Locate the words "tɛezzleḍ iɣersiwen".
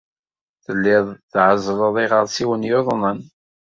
1.31-2.67